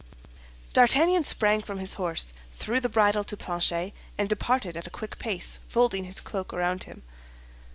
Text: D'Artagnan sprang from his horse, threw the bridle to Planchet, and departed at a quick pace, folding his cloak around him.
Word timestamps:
D'Artagnan 0.73 1.23
sprang 1.23 1.61
from 1.61 1.77
his 1.77 1.93
horse, 1.93 2.33
threw 2.49 2.79
the 2.79 2.89
bridle 2.89 3.23
to 3.23 3.37
Planchet, 3.37 3.93
and 4.17 4.27
departed 4.27 4.75
at 4.75 4.87
a 4.87 4.89
quick 4.89 5.19
pace, 5.19 5.59
folding 5.67 6.05
his 6.05 6.19
cloak 6.21 6.51
around 6.51 6.85
him. 6.85 7.03